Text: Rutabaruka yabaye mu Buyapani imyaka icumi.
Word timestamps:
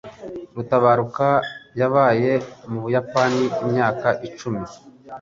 Rutabaruka 0.55 1.27
yabaye 1.79 2.31
mu 2.69 2.77
Buyapani 2.83 3.43
imyaka 3.63 4.07
icumi. 4.27 4.65